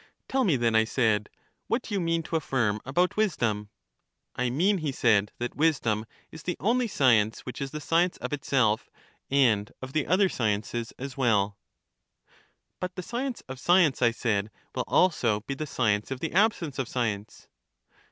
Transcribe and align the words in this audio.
Tell 0.27 0.43
me, 0.43 0.55
then, 0.55 0.73
I 0.73 0.83
said, 0.83 1.29
what 1.67 1.91
you 1.91 1.99
mean 2.01 2.23
to 2.23 2.35
affirm 2.35 2.81
about 2.87 3.15
wisdom. 3.17 3.69
I 4.35 4.49
mean, 4.49 4.79
he 4.79 4.91
said, 4.91 5.31
that 5.37 5.53
wisdom 5.55 6.07
is 6.31 6.41
the 6.41 6.57
only 6.59 6.87
science 6.87 7.41
which 7.41 7.61
is 7.61 7.69
the 7.69 7.79
science 7.79 8.17
of 8.17 8.33
itself 8.33 8.89
and 9.29 9.71
of 9.79 9.93
the 9.93 10.07
other 10.07 10.27
sciences 10.27 10.91
as 10.97 11.17
well. 11.17 11.55
But 12.79 12.95
the 12.95 13.03
science 13.03 13.41
of 13.47 13.59
science, 13.59 14.01
I 14.01 14.09
said, 14.09 14.49
will 14.73 14.85
also 14.87 15.41
be 15.41 15.53
the/ 15.53 15.67
science 15.67 16.09
of 16.09 16.19
the 16.19 16.33
absence 16.33 16.79
of 16.79 16.87
science. 16.89 17.47